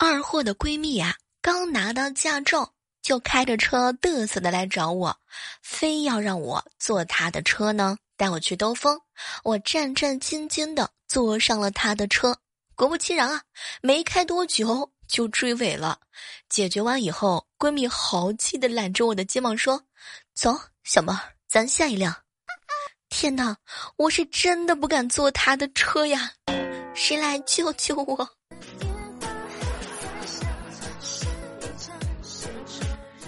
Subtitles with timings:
[0.00, 5.18] 二货的闺蜜呀，刚拿到驾照，就开着车嘚瑟的来找我，
[5.60, 9.00] 非要让我坐她的车呢，带我去兜风。
[9.42, 12.38] 我战战兢兢的坐上了她的车，
[12.76, 13.42] 果不其然啊，
[13.82, 15.98] 没开多久就追尾了。
[16.48, 19.82] 解决完以后，闺蜜豪气的揽着我的肩膀说
[20.32, 21.18] ：“走，小猫，
[21.48, 22.14] 咱下一辆。”
[23.10, 23.56] 天哪，
[23.96, 26.30] 我是真的不敢坐她的车呀！
[26.94, 28.37] 谁来救救我？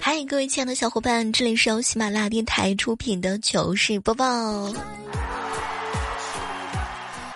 [0.03, 4.73] 嗨，各位亲爱的小伙伴，这里是由喜马拉雅电台出品的糗事播报。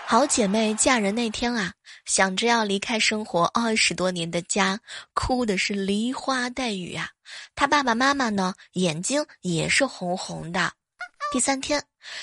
[0.07, 1.75] 好姐妹嫁人那天啊，
[2.07, 4.81] 想着要离开生活二十多年的家，
[5.13, 7.11] 哭的是梨花带雨啊。
[7.55, 10.73] 她爸爸妈妈呢，眼睛也是红红的。
[11.31, 11.83] 第三天，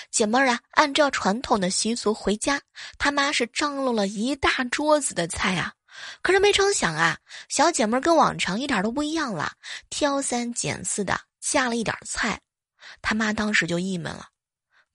[0.10, 2.60] 姐妹儿啊，按照传统的习俗回家，
[2.98, 5.72] 他妈是张罗了一大桌子的菜啊。
[6.22, 7.18] 可是没成想啊，
[7.50, 9.54] 小姐妹跟往常一点都不一样了，
[9.90, 12.40] 挑三拣四的加了一点菜，
[13.02, 14.28] 他妈当时就郁闷了，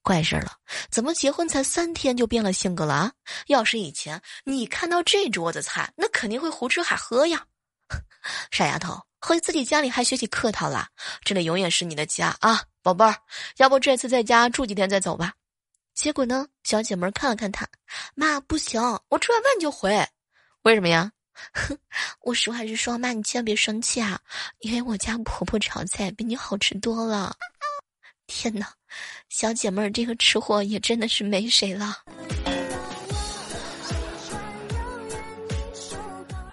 [0.01, 0.57] 怪事了，
[0.89, 3.11] 怎么结婚才三天就变了性格了啊？
[3.47, 7.45] 要是以前你看到这桌子菜，那肯定会胡吃海喝呀。
[8.51, 10.87] 傻丫头，回自己家里还学起客套了，
[11.23, 13.15] 这里永远是你的家啊，宝贝儿，
[13.57, 15.33] 要不这次在家住几天再走吧？
[15.93, 17.67] 结果呢，小姐妹看了看他，
[18.13, 20.07] 妈不行，我吃完饭就回。
[20.67, 21.09] 为什么呀？
[21.53, 21.77] 哼，
[22.23, 24.19] 我实话实说，妈，你千万别生气啊！
[24.59, 27.33] 因为我家婆婆炒菜比你好吃多了。
[28.25, 28.67] 天哪，
[29.29, 31.95] 小姐妹儿这个吃货也真的是没谁了。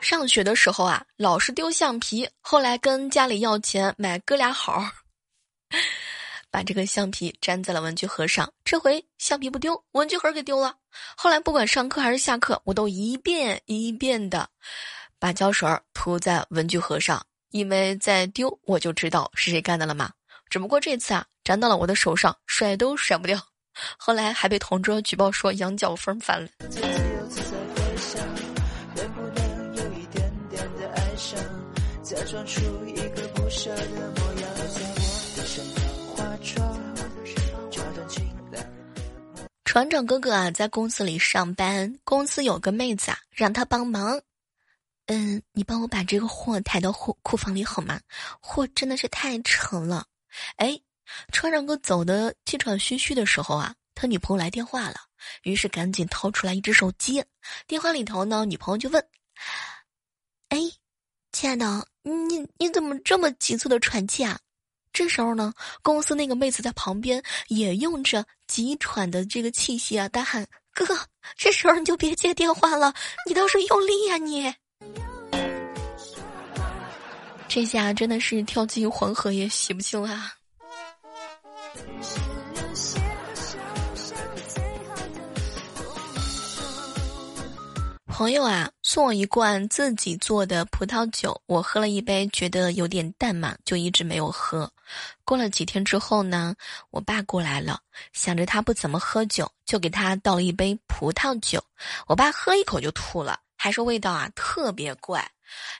[0.00, 4.80] 上学的时候啊，老是丢橡皮，后来跟家里要钱买哥俩好。
[6.54, 10.76] 把这个橡皮粘在了文具盒上，这回橡皮不丢，文具盒给丢了。
[11.16, 14.48] 后来不管上课还是下课，我都一遍一遍的
[15.18, 20.12] 把胶水涂在文具盒上，因为再丢我就知道是谁干的了嘛。
[20.48, 23.36] 只不过这次啊，粘到了我的手上，甩都甩不掉。
[23.98, 26.48] 后来还被同桌举报说羊角风烦了。
[39.74, 44.22] 船长哥哥啊，在公司里上班，公司有个妹子啊，让他帮忙。
[45.06, 48.00] 嗯，你帮我把这个货抬到货库房里好吗？
[48.38, 50.06] 货真的是太沉了。
[50.58, 50.80] 哎，
[51.32, 54.94] 船长哥走的气喘吁吁的时候啊，他女朋友来电话了，
[55.42, 57.24] 于是赶紧掏出来一只手机。
[57.66, 59.04] 电话里头呢，女朋友就问
[60.50, 60.56] ：“哎，
[61.32, 64.38] 亲爱的，你你怎么这么急促的喘气啊？”
[64.94, 70.96] 这时候呢，公司那个妹子在旁边也用着急喘的这个气息啊，大喊：“哥哥，
[71.36, 72.94] 这时候你就别接电话了，
[73.28, 74.54] 你倒是用力呀你！”
[77.48, 80.32] 这下真的是跳进黄河也洗不清啊。
[88.06, 94.70] 朋友啊，送我一罐自己做的葡萄酒，我喝了一杯，觉得有点淡嘛，就一直没有喝。
[95.24, 96.54] 过了几天之后呢，
[96.90, 97.80] 我爸过来了，
[98.12, 101.62] 想着他不怎么喝酒，就给他倒了一杯葡萄酒。
[102.06, 105.30] 我爸喝一口就吐了，还说味道啊特别怪。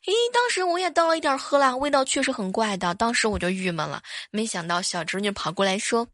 [0.04, 2.94] 咦，当时我也倒了一点喝了，味道确实很怪的。
[2.94, 6.06] 当时我就郁闷了，没想到小侄女跑过来说：“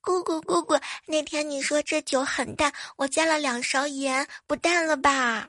[0.00, 5.48] 姑姑姑姑，那天你说这酒很淡，我加了两勺盐，不淡了吧？”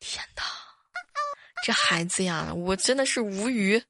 [0.00, 0.42] 天哪，
[1.64, 3.82] 这孩子呀，我真的是无语。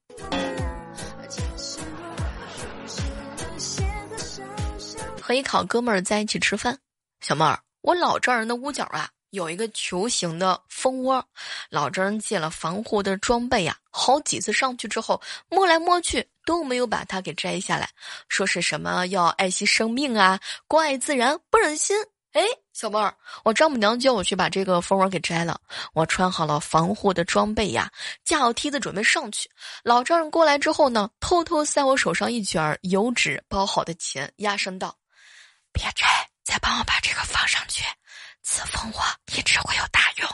[5.25, 6.77] 和一好哥们儿在一起吃饭，
[7.19, 11.25] 小妹儿，我老丈人的屋角啊有一个球形的蜂窝，
[11.71, 15.19] 老丈人借了防护的装备呀，好几次上去之后
[15.49, 17.89] 摸来摸去都没有把它给摘下来，
[18.29, 21.97] 说是什么要爱惜生命啊，关爱自然，不忍心。
[22.33, 23.11] 哎，小妹儿，
[23.43, 25.59] 我丈母娘叫我去把这个蜂窝给摘了。
[25.95, 27.91] 我穿好了防护的装备呀，
[28.23, 29.49] 架好梯子准备上去。
[29.83, 34.95] 老丈人过来之后呢，偷偷塞我手上一卷油纸包好的钱，压声道
[35.75, 36.07] ：“别摘，
[36.45, 37.83] 再帮我把这个放上去。
[38.41, 39.01] 此蜂窝
[39.37, 40.29] 一直会有大用。”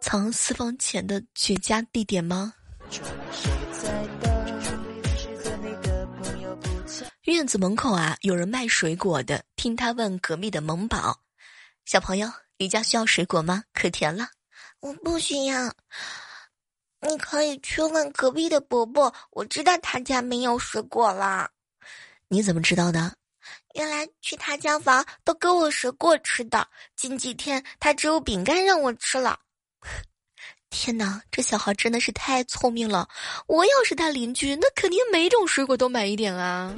[0.00, 2.54] 藏私房钱的绝佳地点吗？
[7.22, 9.44] 院子门口啊，有人卖水果的。
[9.56, 11.18] 听他问隔壁的萌宝
[11.86, 13.64] ：“小朋友，你家需要水果吗？
[13.72, 14.28] 可甜了。
[14.80, 15.72] ”“我不需要。
[17.00, 21.50] ”“你可以去问隔壁的伯伯，我知道他家没有水果了。
[22.32, 23.12] ”“你怎么知道的
[23.76, 26.66] ？”“原来去他家玩都给我水果吃的。
[26.96, 29.38] 近几天他只有饼干让我吃了。”
[30.70, 33.06] 天哪，这小孩真的是太聪明了！
[33.46, 36.74] 我要是他邻居，那肯定每种水果都买一点啊。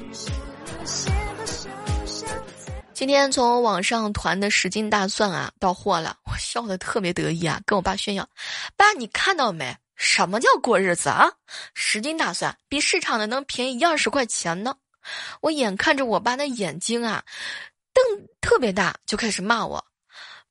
[2.93, 8.27] 今天从网上团的十斤大蒜啊到货了，我笑得特别得意啊，跟我爸炫耀
[8.75, 9.73] ：“爸，你看到没？
[9.95, 11.31] 什么叫过日子啊？
[11.73, 14.75] 十斤大蒜比市场的能便宜一二十块钱呢！”
[15.41, 17.23] 我眼看着我爸那眼睛啊，
[17.93, 18.03] 瞪
[18.41, 19.83] 特别大，就开始骂我。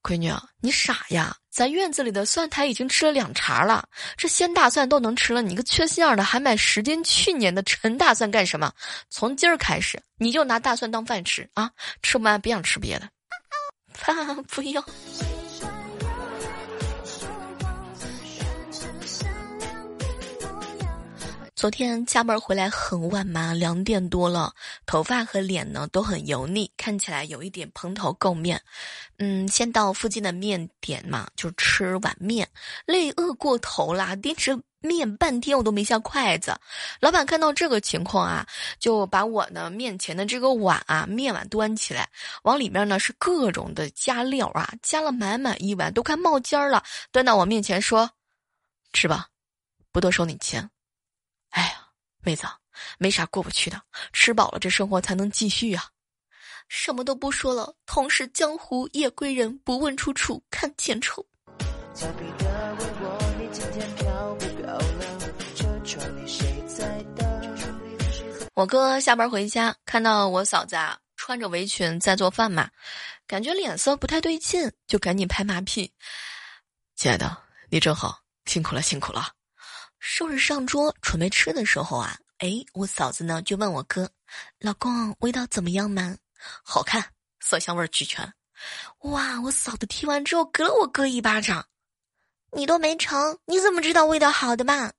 [0.03, 0.31] 闺女，
[0.61, 1.35] 你傻呀！
[1.51, 8.71] 咱院子里的蒜苔已经吃了两茬了，这鲜大蒜都能吃了，你个缺心眼的还买十斤去年的陈大蒜干什么？
[9.09, 11.71] 从今儿开始，你就拿大蒜当饭吃啊！
[12.03, 13.09] 吃不完别想吃别的。
[14.05, 14.13] 爸，
[14.49, 14.85] 不要。
[21.57, 24.53] 昨天加班回来很晚嘛，两点多了，
[24.87, 28.61] 头发和脸呢都很油腻，看起来有一点蓬头垢面。
[29.19, 32.49] 嗯，先到附近的面点嘛，就吃碗面，
[32.87, 36.59] 累饿过头啦，盯着面半天我都没下筷子。
[37.01, 38.45] 老板看到这个情况啊，
[38.81, 42.11] 就把我呢面前的这个碗啊面碗端起来，
[42.43, 48.11] 往里面呢是各种的加料啊，加了满满一碗，都快冒尖儿了，端到我面前说
[48.93, 49.29] ：“吃吧，
[49.93, 50.69] 不多收你钱。”
[51.55, 51.87] 哎呀，
[52.21, 52.47] 妹子，
[52.99, 53.81] 没啥过不去的，
[54.13, 55.85] 吃饱了这生活才能继续啊！
[56.69, 61.25] 什么都不说了，同是江湖夜归人，不问出处看前丑。
[68.55, 72.69] 我哥下班回家，看到我嫂子啊穿着围裙在做饭嘛，
[73.29, 75.93] 感觉脸色不太对劲，就赶紧拍马屁
[76.97, 77.37] ：“亲爱的，
[77.69, 79.29] 你真好，辛苦了，辛苦了。”
[80.07, 84.11] 收拾上桌准备吃的时候啊，哎，我嫂子呢就问我哥
[84.61, 86.15] ：“老公，味道怎么样嘛？
[86.63, 87.03] 好看，
[87.41, 88.31] 色香味俱全。”
[89.01, 89.41] 哇！
[89.41, 91.67] 我嫂子听完之后，给了我哥一巴掌
[92.53, 94.93] ：“你都没尝，你怎么知道味道好的嘛？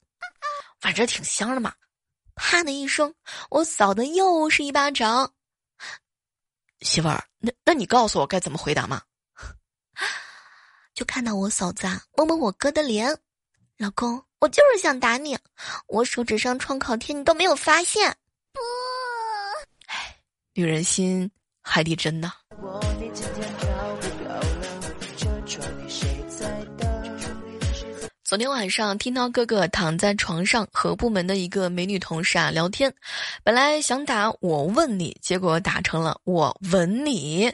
[0.81, 1.75] 反正挺香的嘛。”
[2.33, 3.13] 啪的一声，
[3.51, 5.31] 我嫂子又是一巴掌。
[6.81, 9.03] 媳妇儿，那那你告诉我该怎么回答嘛？
[10.95, 13.15] 就看到我嫂子啊摸摸我哥的脸，
[13.77, 14.25] 老公。
[14.45, 15.35] 我就是想打你，
[15.87, 18.15] 我手指上创口贴你都没有发现。
[18.53, 18.59] 不，
[19.87, 20.17] 唉，
[20.53, 21.31] 女人心
[21.63, 22.31] 海底针呐。
[28.23, 32.93] 昨天晚上听到哥哥躺在床上和部门的一个美女同事啊聊天，
[33.43, 37.51] 本来想打我问你，结果打成了我吻你。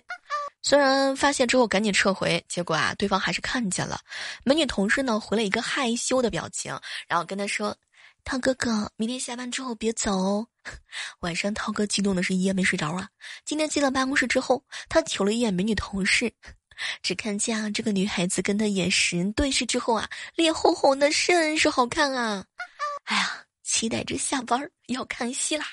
[0.64, 4.00] 虽然发现之后赶紧撤回，结果啊，对方还是看见了。
[4.44, 6.78] 美女同事呢回了一个害羞的表情，
[7.08, 7.76] 然后跟他说
[8.24, 10.16] ：“涛哥哥，明天下班之后别走。
[10.16, 10.48] 哦。
[11.22, 13.10] ”晚上涛哥激动的是一夜没睡着啊。
[13.44, 16.32] 今天进了办公室之后，他瞅了一眼美女同事，
[17.02, 22.46] 只看见啊这个女孩子跟他眼神对视之后啊，脸红红的，甚是好看啊。
[23.06, 25.66] 哎呀，期待着下班要看戏啦。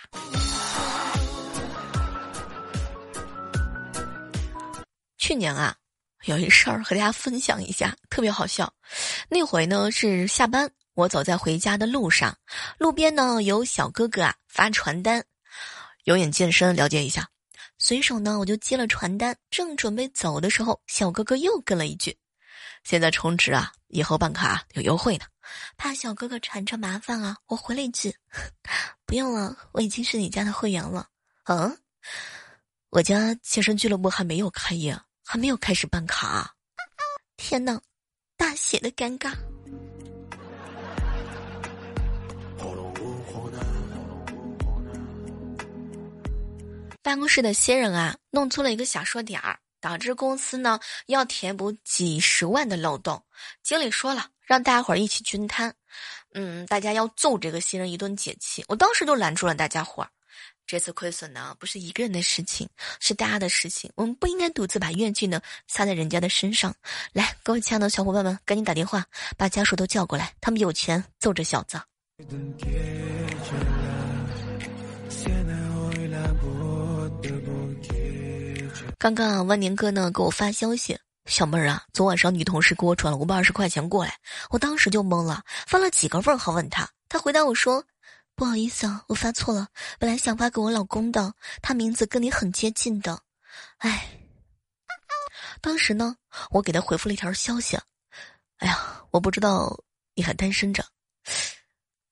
[5.19, 5.77] 去年啊，
[6.25, 8.73] 有一事儿和大家分享一下，特别好笑。
[9.29, 12.37] 那回呢是下班，我走在回家的路上，
[12.79, 15.25] 路边呢有小哥哥啊发传单，
[16.05, 17.29] 有眼健身了解一下。
[17.79, 22.17] 随手呢我就接了传单，正准备走的时候，小哥哥又跟了一句
[22.83, 25.27] ：“现在充值啊，以后办卡有优惠呢。”
[25.77, 28.15] 怕小哥哥缠着麻烦啊，我回了一句
[29.07, 31.07] ：“不用了，我已经是你家的会员了。”
[31.47, 31.79] 嗯，
[32.91, 34.99] 我家健身俱乐部还没有开业。
[35.31, 36.55] 还没有开始办卡，
[37.37, 37.79] 天呐，
[38.35, 39.35] 大写的尴尬。
[47.03, 53.23] 办公室的新人啊，弄错了一个小数点儿，导致公司呢要填补几十万的漏洞。
[53.63, 55.75] 经理说了，让大家伙儿一起均摊。
[56.33, 58.65] 嗯，大家要揍这个新人一顿解气。
[58.67, 60.09] 我当时就拦住了大家伙儿。
[60.69, 62.69] 这次亏损呢，不是一个人的事情，
[63.01, 63.91] 是大家的事情。
[63.95, 66.75] 我们不应该独自把怨气呢撒在人家的身上。
[67.15, 69.03] 来，各位亲爱的小伙伴们，赶紧打电话
[69.39, 71.81] 把家属都叫过来，他们有钱揍这小子。
[78.99, 84.15] 刚刚啊万年哥呢给我发消息，小妹儿啊，昨晚上女同事给我转了五百二十块钱过来，
[84.51, 87.83] 我当时就懵了，发了几个问号问他，他回答我说。
[88.39, 89.67] 不好意思啊，我发错了，
[89.99, 93.21] 本来想发给我老公的，他名字跟你很接近的，
[93.79, 94.17] 哎，
[95.61, 96.15] 当时呢，
[96.51, 97.77] 我给他回复了一条消息，
[98.59, 99.77] 哎呀，我不知道
[100.15, 100.87] 你还单身着，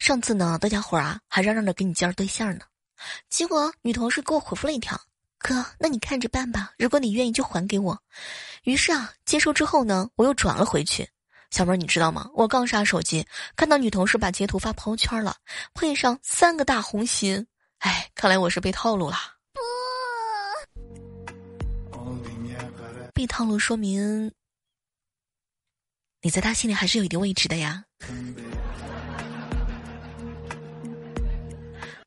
[0.00, 2.64] 上次呢，大家伙啊还嚷嚷着给你介绍对象呢，
[3.30, 5.00] 结果女同事给我回复了一条，
[5.38, 8.02] 哥，那你看着办吧，如果你愿意就还给我，
[8.64, 11.08] 于是啊，接收之后呢，我又转了回去，
[11.56, 12.30] 小妹儿，你知道吗？
[12.34, 15.34] 我刚刷手机，看到女同事把截图发朋友圈了，
[15.72, 17.46] 配上三个大红心。
[17.78, 19.16] 哎，看来我是被套路了。
[19.54, 20.82] 不，
[23.14, 24.30] 被套路说明
[26.20, 27.82] 你在他心里还是有一定位置的呀。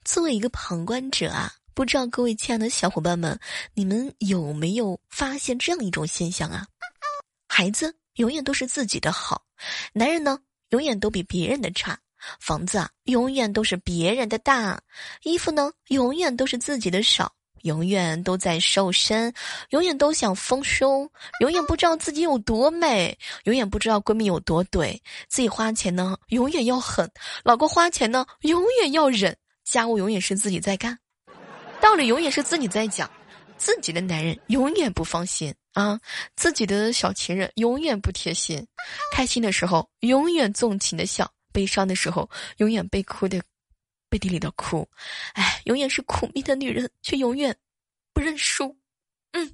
[0.03, 3.39] 作为一个旁观者啊，不知道各位亲爱的小伙伴们，
[3.73, 6.67] 你们有没有发现这样一种现象啊？
[7.47, 9.41] 孩子永远都是自己的好，
[9.93, 10.39] 男人呢
[10.71, 11.97] 永远都比别人的差，
[12.41, 14.81] 房子啊永远都是别人的大，
[15.23, 19.33] 衣服呢永远都是自己的少，永远都在瘦身，
[19.69, 21.09] 永远都想丰胸，
[21.39, 24.99] 永远不知道自己有多美，永远不知道闺蜜有多怼，
[25.29, 27.09] 自己花钱呢永远要狠，
[27.45, 29.35] 老公花钱呢永远要忍。
[29.63, 30.99] 家务永远是自己在干，
[31.79, 33.09] 道理永远是自己在讲，
[33.55, 35.53] 自己的男人永远不放心。
[35.73, 35.99] 啊，
[36.35, 38.65] 自己的小情人永远不贴心，
[39.13, 43.41] 开心的时候永远纵情的笑，悲伤的时候永远被哭的
[44.09, 44.87] 背地里的哭，
[45.33, 47.55] 哎，永远是苦命的女人，却永远
[48.13, 48.75] 不认输。
[49.33, 49.51] 嗯，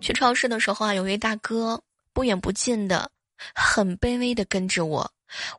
[0.00, 3.10] 去超市的时候啊，有位大哥不远不近的。
[3.54, 5.10] 很卑微的跟着我，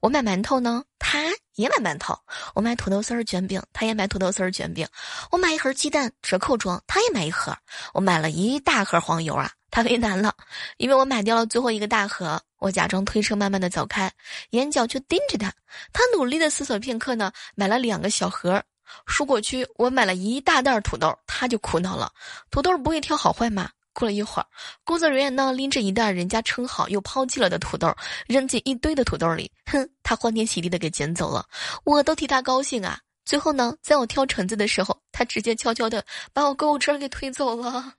[0.01, 1.23] 我买馒头呢，他
[1.55, 2.13] 也买馒头；
[2.55, 4.85] 我买土豆丝儿卷饼，他也买土豆丝儿卷饼；
[5.31, 7.53] 我买一盒鸡蛋折扣装，他也买一盒；
[7.93, 10.33] 我买了一大盒黄油啊，他为难了，
[10.77, 12.41] 因为我买掉了最后一个大盒。
[12.59, 14.11] 我假装推车慢慢的走开，
[14.51, 15.51] 眼角却盯着他。
[15.91, 18.63] 他努力的思索片刻呢，买了两个小盒。
[19.07, 22.11] 蔬果区我买了一大袋土豆，他就苦恼了，
[22.51, 23.69] 土豆不会挑好坏吗？
[23.93, 24.45] 过了一会儿，
[24.83, 27.93] 工作人员呢拎着一袋人家称好又抛弃了的土豆，
[28.27, 29.51] 扔进一堆的土豆里。
[29.65, 31.45] 哼，他欢天喜地的给捡走了，
[31.83, 32.99] 我都替他高兴啊。
[33.25, 37.93] 最后呢，在我挑橙子的时候，他直接悄悄的把我购物车给推走了。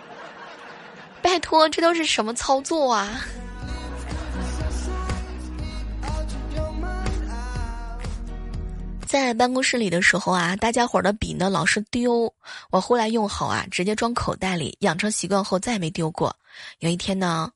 [1.22, 3.20] 拜托，这都是什么操作啊？
[9.12, 12.32] 在办公室里的时候啊，大家伙的笔呢老是丢，
[12.70, 16.34] 我后来用好啊，直接装口袋里，养成习惯后再也没丢过。
[16.78, 17.52] 有一天呢，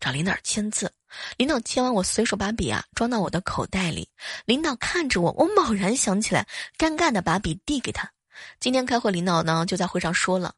[0.00, 0.90] 找领导签字，
[1.36, 4.08] 领导签完，我随手把笔啊装到我的口袋里。
[4.46, 8.10] 领导看着我，我猛然想起来，尴尬的把笔递给他。
[8.58, 10.54] 今天开会，领导呢就在会上说了，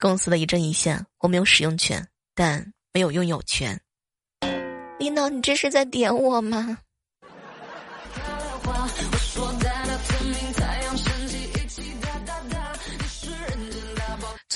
[0.00, 3.78] 公司的一针一线，我没有使用权，但没有拥有权。
[4.98, 6.78] 领导，你这是在点我吗？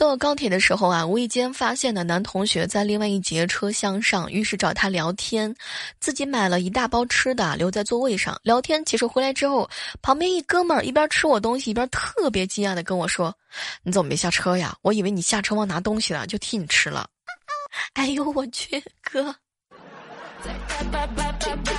[0.01, 5.55] 坐高铁的时候啊，无意间发现的男同学在另外一节车厢上，于是找他聊天，
[6.01, 8.83] 自己买了一大包吃的留在座位上聊天。
[8.87, 9.69] 其实回来之后，
[10.01, 13.37] 旁边一哥们儿一边吃我东西，一边特别惊讶的跟我说
[13.85, 14.75] ：“你怎么没下车呀？
[14.81, 17.07] 我以为你下车忘拿东西了，就替你吃了。”
[17.93, 19.37] 哎呦我去，哥！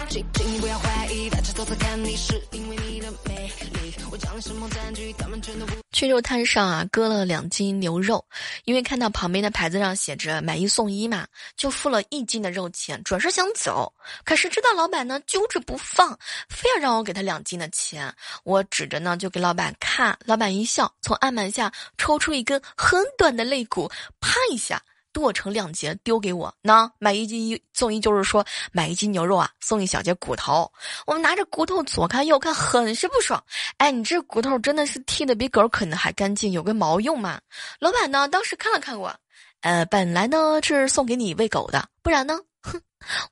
[0.10, 3.94] 请你不要怀疑，大家都在看你，是因为你的美丽。
[4.12, 8.24] 我将什么占据，他们全都不去肉摊上啊，割了两斤牛肉，
[8.66, 13.92] 因为看到旁边的牌子上写着买一送一嘛，就付了一斤的肉钱，准是想走。
[14.26, 16.18] 可是知道老板呢揪着不放，
[16.50, 18.14] 非要让我给他两斤的钱。
[18.44, 23.90] 我指着呢就给老板看，老板一笑，从案板下抽出一根很短的肋骨，
[24.20, 24.82] 啪一下。
[25.14, 30.72] 剁成两截丢给我，那买一斤一送一，就是说买一斤牛肉啊，送一小节骨头。
[31.06, 33.44] 我们拿着骨头左看右看，很是不爽。
[33.78, 37.40] 哎，你这骨头真的是剃的比狗啃的还干净，有个毛用吗？
[37.80, 39.14] 老板呢，当时看了看我，
[39.62, 42.82] 呃，本来呢是送给你喂狗的，不然呢，哼，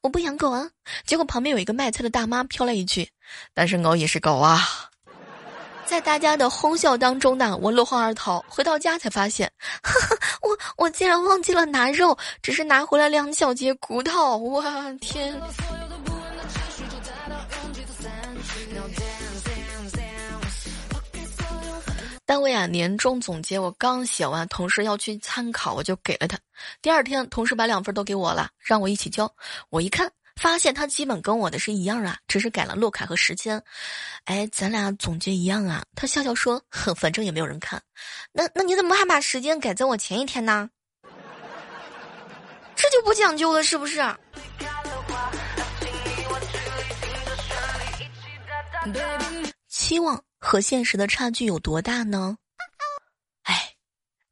[0.01, 0.69] 我不养狗啊。
[1.05, 3.09] 结果旁边有一个卖菜的大妈飘来一句
[3.53, 4.59] ：“单身狗也是狗啊。”
[5.89, 8.45] 在大家的哄笑当中呢，我落荒而逃。
[8.47, 14.37] 回到家才发现， 哈哈，我我竟然忘记了拿肉，只是拿回来两小节骨头。
[14.37, 14.63] 我
[15.01, 15.35] 天！
[22.23, 26.37] 单位啊，年终总结我刚写完，同事要去参考，我就给了他。
[26.83, 29.27] 第二天，同事把两份都给我了，让我一起交。
[29.71, 30.07] 我一看。
[30.39, 33.61] 发现他基本跟我的是一样啊，只是改了落卡和时间。
[34.23, 35.83] 哎，咱俩总结一样啊。
[35.95, 37.81] 他笑笑说：“哼，反正也没有人看。”
[38.31, 40.69] 那那你怎么还把时间改在我前一天呢？
[42.73, 44.01] 这就不讲究了，是不是？
[49.67, 52.37] 期望和现实的差距有多大呢？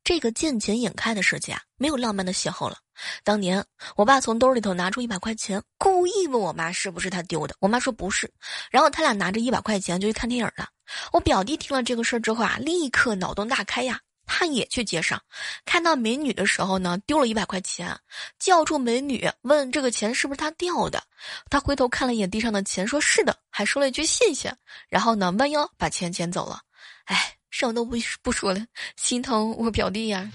[0.08, 2.78] 这个见钱眼开的世界啊，没有浪漫的邂逅了。
[3.26, 3.62] 当年，
[3.98, 7.54] 我爸从兜里头拿出一百块钱，故意问我妈是不是他丢的。
[7.60, 8.34] 我妈说不是，
[8.72, 10.70] 然后他俩拿着一百块钱就去看电影了。
[11.12, 15.22] 我表弟听了这个事儿之后啊，立刻脑洞大开呀，他也去街上，
[15.66, 17.94] 看到美女的时候呢，丢了一百块钱，
[18.40, 21.04] 叫住美女，问这个钱是不是他掉的。
[21.50, 24.56] 他回头看了一眼地上的钱，说是的，还说了一句谢谢，
[24.88, 26.62] 然后呢，弯腰把钱捡走了。
[27.08, 28.64] 哎，什么都不不说了，
[28.98, 30.32] 心疼我表弟呀。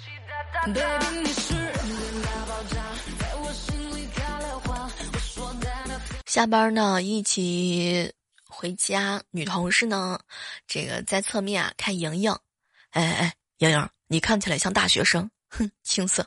[6.26, 8.12] 下班呢，一起
[8.48, 10.18] 回家，女同事呢，
[10.66, 12.36] 这个在侧面啊看莹莹，
[12.90, 13.32] 哎哎。
[13.58, 16.26] 莹莹，你看起来像大学生，哼，青涩。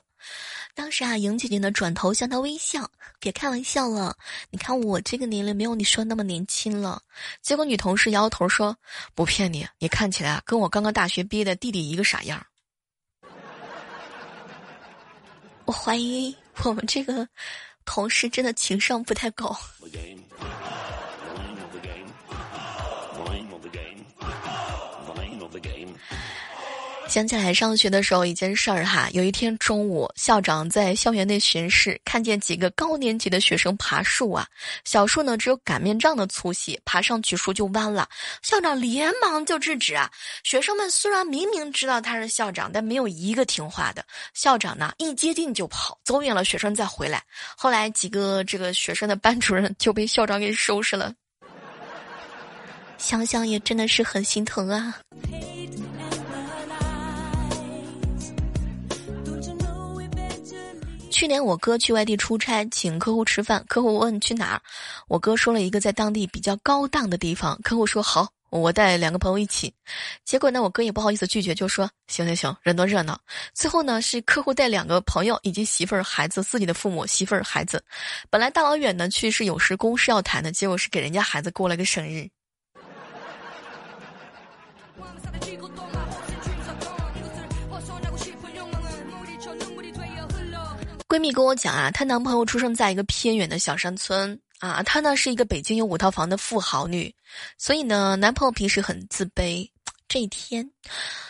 [0.76, 4.16] 当时啊，莹姐姐呢转头向他微笑，别开玩笑了。
[4.50, 7.02] 你看我这个年龄没有你说那么年轻了。
[7.42, 8.78] 结果女同事摇摇头说
[9.16, 12.46] ：“不骗你，你看起来，跟我刚刚大学毕业的弟弟一个傻样。”
[15.64, 17.28] 我怀疑我们这个
[17.86, 19.58] 同事真的情商不太高。
[27.16, 34.46] 想起来上学的时候一件事儿哈，有一天中午，校长在校园内巡视，看见几个高年级的学生爬树啊，
[34.84, 38.06] 小树呢只有擀面杖的粗细，爬上去树就弯了。
[38.42, 40.12] 校长连忙就制止啊，
[40.44, 44.06] 学生们虽然明明知道他是校长，但没有一个听话的。
[44.34, 47.24] 校长呢一接近就跑，走远了学生再回来。
[47.56, 51.14] 后来几个这个学生的班主任就被校长给收拾了。
[52.98, 55.00] 想想也真的是很心疼啊。
[61.16, 64.62] 去年我哥去外地出差，请客户吃饭，客户问去哪儿，
[65.08, 69.74] 我哥说了一个在当地比较高档的地方，客户说好，我带两个朋友一起。
[70.26, 73.18] 结果呢，我哥也不好意思拒绝，就说行行行，人多热闹。
[73.54, 77.82] 最后呢，是客户带两个朋友以及媳妇儿、孩子，自己的父母、媳妇儿、孩子。
[78.30, 82.28] 本来大老远的去是有事公事要谈的，结果是给人家孩子过了个生日。
[91.16, 97.16] 闺蜜跟我讲啊，她男朋友出生在一个偏远的小山村啊，她呢是一个北京有五套房的富豪女，
[97.58, 99.66] 所以呢，男朋友平时很自卑。
[100.10, 100.70] 这一天，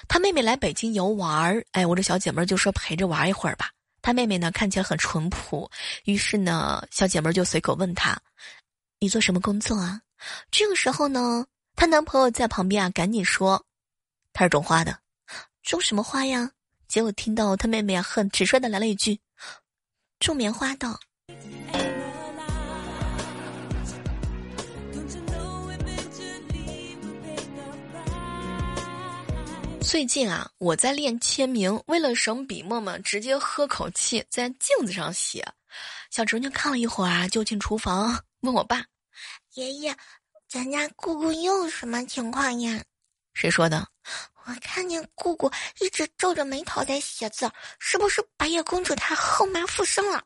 [0.07, 3.69] 她妹妹来北京游玩儿，哎，我这小姐妹就说陪着玩一会儿吧。
[4.01, 5.69] 她妹妹呢看起来很淳朴，
[6.05, 8.19] 于是呢，小姐妹就随口问她
[8.99, 10.01] ：“你做什么工作啊？”
[10.49, 11.45] 这个时候呢，
[11.75, 13.63] 她男朋友在旁边啊，赶紧说
[14.33, 14.97] ：“他是种花的，
[15.61, 16.49] 种什么花呀？”
[16.89, 19.19] 结果听到她妹妹啊，很直率的来了一句。
[20.19, 20.97] 种棉花的。
[29.81, 35.45] 最近啊，我在练签名，为了省笔墨嘛，直接喝口气在镜子上写。
[36.09, 38.83] 小侄女看了一会儿啊，就进厨房问我爸
[39.53, 39.95] ：“爷爷，
[40.49, 42.83] 咱家姑姑又什么情况呀？”
[43.35, 43.87] 谁说的？
[44.47, 50.21] 我看见姑姑一直皱着眉头在写字，是不是白夜公主她后妈附身了？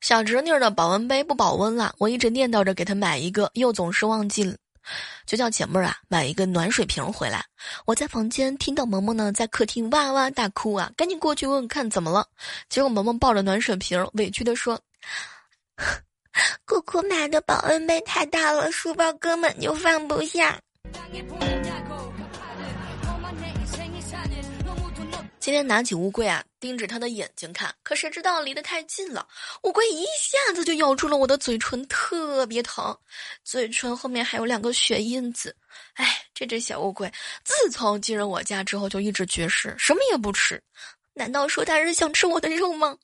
[0.00, 4.56] 小侄女的保温杯不保温了，我一直念叨着给她买一个，又总是忘记，
[5.26, 7.44] 就叫姐妹儿啊买一个暖水瓶回来。
[7.86, 12.24] 我在房间听到萌萌呢在客厅哇哇大哭啊，赶紧过去问看怎么了。
[12.68, 14.80] 结果萌萌抱着暖水瓶，委屈的说。
[16.64, 20.58] 姑姑买的保温杯太大了，书包根本就放不下。
[25.40, 29.26] 今天拿起乌龟啊，盯着他的眼睛看，可谁知道离得太近了，
[29.62, 32.94] 乌龟一下子就咬住了我的嘴唇，特别疼，
[33.44, 35.56] 嘴唇后面还有两个血印子。
[35.94, 37.10] 哎，这只小乌龟
[37.44, 40.62] 自从进入我家之后就一直绝食，什么也不吃，
[41.14, 42.94] 难道说它是想吃我的肉吗？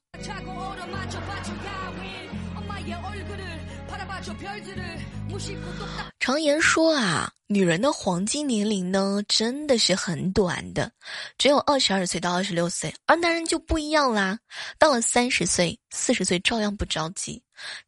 [6.18, 10.90] 常言说啊，女人的黄金年龄呢，真的是很短的，
[11.36, 14.38] 只有二十二岁到二十六岁，而男人就不一样啦，
[14.78, 17.42] 到了三十岁、四十岁照样不着急。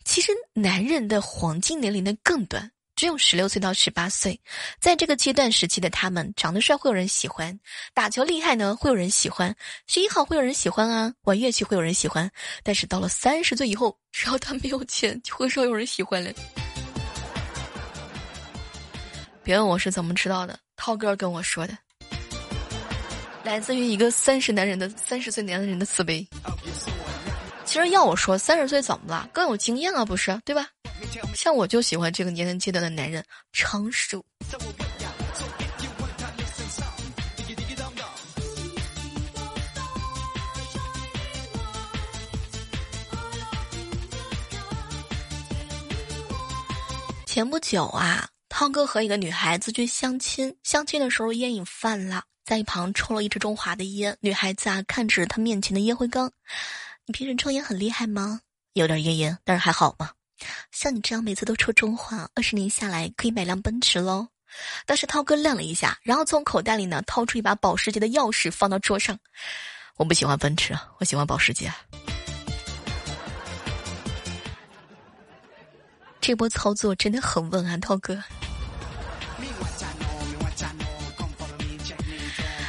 [0.04, 4.40] 其实男人的黄金年龄呢更短，只有十六岁到十八岁，
[4.80, 7.60] 在这个阶段时期的他们，长得帅会有人喜欢，
[7.92, 9.54] 打球厉害呢会有人喜欢，
[9.86, 12.30] 学习好会有人喜欢啊，玩乐器会有人喜欢。
[12.62, 16.32] 但是到了三十岁以后，只要他没有钱，就很少有人喜欢了。
[19.44, 21.76] 别问我是怎么知道的，涛哥跟我说的，
[23.44, 26.26] 来自于一个三十男人的三十岁男人的慈悲。
[27.66, 29.28] 其实要我说，三十岁怎么了？
[29.32, 30.68] 更有经验了，不是对吧？
[31.34, 34.24] 像我就喜欢这个年龄阶段的男人，成熟。
[47.26, 48.28] 前不久啊。
[48.48, 54.16] 涛哥和一个女孩子去相亲，相亲的时候烟瘾犯了，在一旁抽了一支中华的烟。
[54.22, 56.32] 女孩子啊，看着他面前的烟灰缸，
[57.04, 58.40] 你平时抽烟很厉害吗？
[58.72, 60.12] 有点烟烟，但是还好嘛。
[60.70, 64.28] 像你这样每次都抽中华，二十年下来可以买辆奔驰喽。
[64.86, 69.18] 但是涛哥愣了一下，然后从口袋里呢掏出一把保时捷的钥匙放到桌上。
[69.96, 71.72] 我不喜欢奔驰，我喜欢保时捷。
[76.20, 78.22] 这波操作真的很稳啊，涛哥。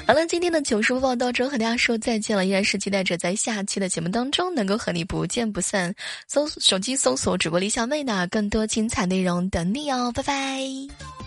[0.07, 2.45] 好了，今天的糗事播报到这，和大家说再见了。
[2.45, 5.93] 依然是期待着在下期的节目当中能够和你不见不散。
[6.29, 11.26] 搜手机搜索主播李小妹呢，更多精彩内容等你哦，拜拜。